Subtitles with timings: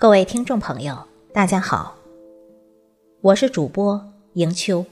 [0.00, 0.96] 各位听众朋友，
[1.32, 1.96] 大家好，
[3.20, 4.86] 我是主播迎秋。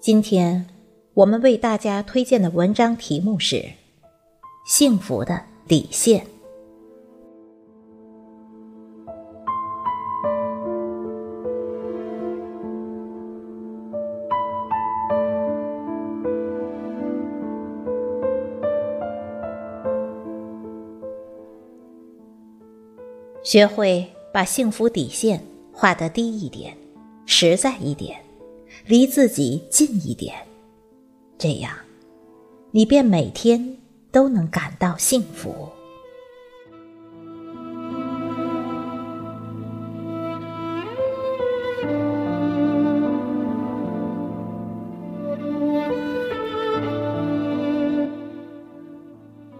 [0.00, 0.66] 今天
[1.14, 3.54] 我们为大家推荐的文章题目是
[4.66, 6.26] 《幸福的底线》。
[23.44, 25.38] 学会把幸福底线
[25.70, 26.74] 画得低一点，
[27.26, 28.18] 实在一点，
[28.86, 30.34] 离自己近一点，
[31.36, 31.70] 这样，
[32.70, 33.76] 你便每天
[34.10, 35.68] 都能感到幸福。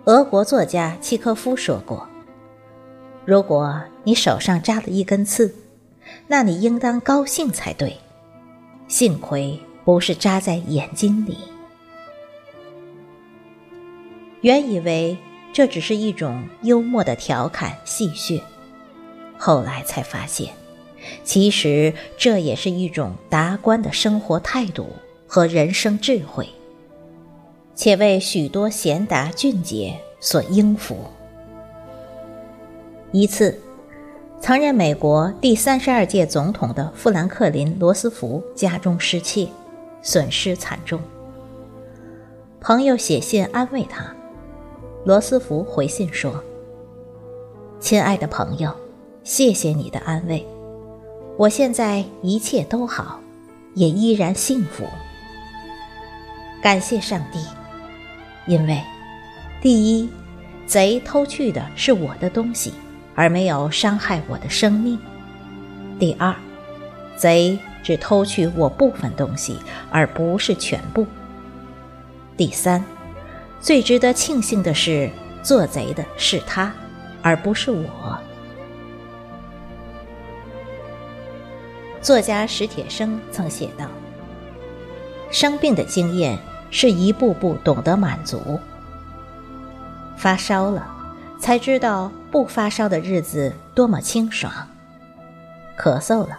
[0.05, 2.14] 俄国作家契科夫说过。
[3.25, 5.55] 如果你手上扎了一根刺，
[6.27, 7.97] 那你应当高兴才对。
[8.87, 11.39] 幸亏不是扎在眼睛里。
[14.43, 15.17] 原以为
[15.55, 18.43] 这只是一种幽默的调侃戏谑，
[19.39, 20.53] 后来才发现，
[21.23, 24.91] 其实这也是一种达观的生活态度
[25.27, 26.47] 和人生智慧，
[27.75, 31.07] 且为许多贤达俊杰所应服。
[33.17, 33.57] 一次，
[34.41, 39.47] 曾任美国第三十二届总统的富兰克林·罗斯福家中失窃，
[40.03, 41.01] 损失惨重。
[42.61, 44.13] 朋友写信安慰他，
[45.05, 46.43] 罗斯福回信说
[47.79, 48.75] ：“亲爱的朋友，
[49.23, 50.45] 谢谢你的安慰，
[51.37, 53.21] 我现在一切都好，
[53.75, 54.83] 也依然幸福。
[56.61, 57.39] 感谢上帝，
[58.49, 58.83] 因为
[59.63, 60.11] 第一，
[60.67, 62.75] 贼偷去的是我的东西。”
[63.15, 64.99] 而没有伤害我的生命。
[65.99, 66.35] 第二，
[67.17, 69.59] 贼只偷去我部分东西，
[69.91, 71.07] 而不是全部。
[72.37, 72.85] 第三，
[73.61, 75.11] 最值得庆幸的是，
[75.43, 76.73] 做贼的是他，
[77.23, 78.19] 而不是我。
[82.03, 83.87] 作家史铁生曾写道
[85.31, 86.39] ：“生病的经验
[86.71, 88.59] 是一步步懂得满足。
[90.17, 90.89] 发烧了。”
[91.45, 94.51] 才知道不发烧的日子多么清爽。
[95.79, 96.39] 咳嗽了，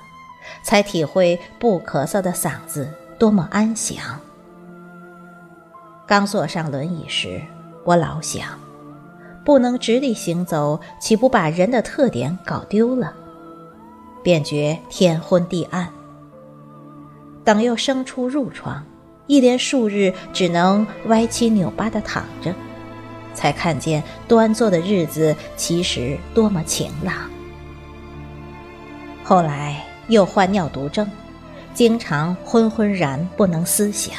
[0.64, 2.90] 才体会不咳嗽的嗓子
[3.20, 4.20] 多么安详。
[6.08, 7.40] 刚坐上轮椅时，
[7.84, 8.48] 我老想，
[9.46, 13.14] 不能直立行走，岂不把人的特点搞丢了？
[14.24, 15.88] 便觉天昏地暗。
[17.44, 18.84] 等又生出褥疮，
[19.28, 22.52] 一连数日只能歪七扭八地躺着。
[23.36, 27.30] 才看见端坐的日子其实多么晴朗。
[29.24, 31.08] 后来又患尿毒症，
[31.74, 34.16] 经常昏昏然不能思想，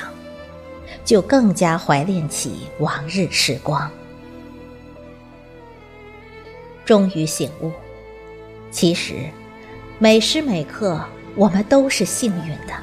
[1.04, 3.90] 就更加怀念起往日时光。
[6.84, 7.72] 终于醒悟，
[8.70, 9.14] 其实
[9.98, 11.00] 每时每刻
[11.34, 12.74] 我们都是幸运的，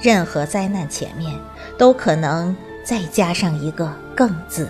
[0.00, 1.32] 任何灾难前面
[1.78, 4.68] 都可能再加上一个“更”字。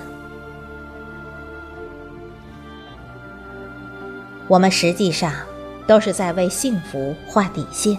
[4.48, 5.32] 我们实际上
[5.86, 7.96] 都是在为幸福画底线。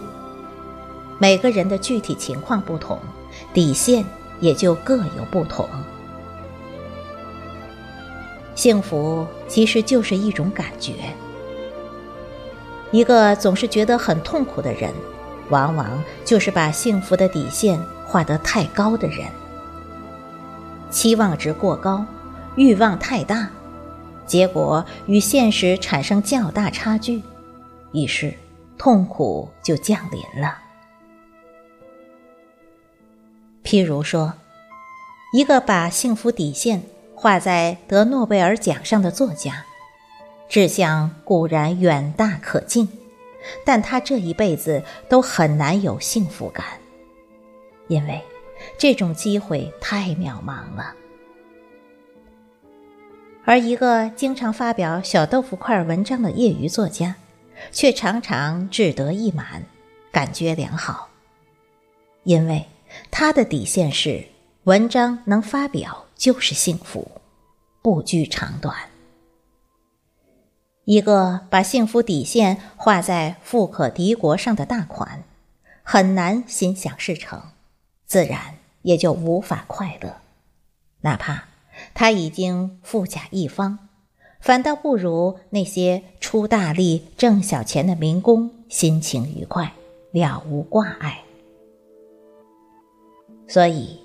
[1.19, 2.99] 每个人的具体情况不同，
[3.53, 4.03] 底线
[4.39, 5.67] 也就各有不同。
[8.55, 10.93] 幸福其实就是一种感觉。
[12.91, 14.91] 一个总是觉得很痛苦的人，
[15.49, 19.27] 往往就是把幸福的底线画得太高的人。
[20.91, 22.05] 期望值过高，
[22.55, 23.49] 欲望太大。
[24.25, 27.22] 结果与现实产生较大差距，
[27.94, 28.34] 于是
[28.78, 30.58] 痛苦就降临了。
[33.64, 34.34] 譬如说，
[35.34, 36.84] 一个把幸福底线
[37.16, 39.66] 画在得诺贝尔奖上的作家，
[40.49, 42.87] 志向固然远大可敬，
[43.66, 46.66] 但他这一辈子都很难有幸福感，
[47.87, 48.22] 因为
[48.78, 50.93] 这种机会太渺茫了。
[53.45, 57.16] 而一个经常发表小豆腐块文章的业余作家，
[57.72, 59.63] 却常常志得意满，
[60.11, 61.09] 感觉良好，
[62.23, 62.66] 因为
[63.11, 64.25] 他的底线是：
[64.63, 67.22] 文章能发表就是幸福，
[67.81, 68.73] 不拘长短。
[70.85, 75.23] 一个把幸福底线画在富可敌国上的大款，
[75.84, 77.41] 很难心想事成，
[78.05, 80.22] 自然也就无法快乐，
[81.01, 81.53] 哪怕。
[81.94, 83.78] 他已经富甲一方，
[84.40, 89.74] 反倒不如那些出大力挣小钱的民工心情愉快，
[90.12, 91.24] 了无挂碍。
[93.47, 94.00] 所以，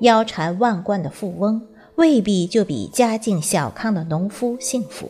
[0.00, 5.06] 腰缠万贯的富翁未必就比家境小康的农夫幸福；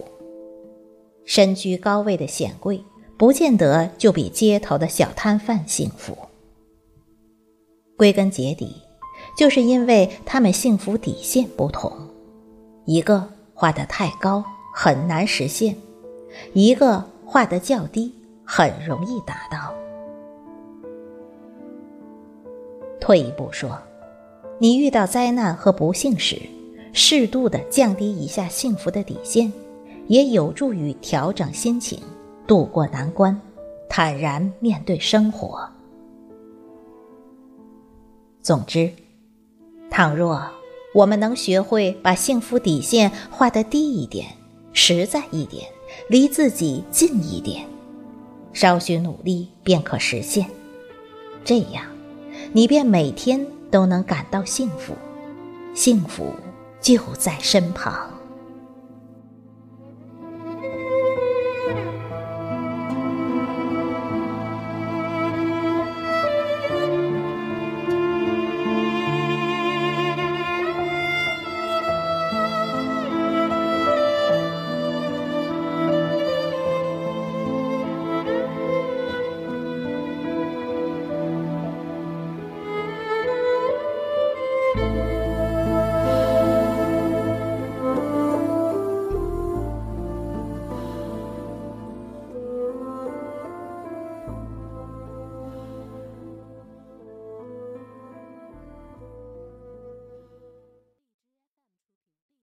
[1.25, 2.85] 身居高位的显贵
[3.17, 6.17] 不见得就比街头的小摊贩幸福。
[7.97, 8.82] 归根结底，
[9.37, 11.93] 就是因为他们幸福底线不同，
[12.85, 14.45] 一个画得太高。
[14.75, 15.77] 很难实现，
[16.55, 18.11] 一个画得较低，
[18.43, 19.75] 很容易达到。
[22.99, 23.79] 退一步说，
[24.59, 26.41] 你遇到灾难和不幸时，
[26.95, 29.53] 适度的降低一下幸福的底线，
[30.07, 32.01] 也有助于调整心情，
[32.47, 33.39] 度过难关，
[33.91, 35.69] 坦然面对生活。
[38.41, 38.91] 总之，
[39.93, 40.43] 倘若
[40.95, 44.27] 我们能学会把幸福底线画得低一点。
[44.73, 45.69] 实在一点，
[46.09, 47.67] 离自己近一点，
[48.55, 50.47] 稍许努力便可实现。
[51.45, 51.85] 这样，
[52.55, 54.95] 你便每天都能感到幸福，
[55.75, 56.33] 幸福
[56.81, 58.12] 就在身旁。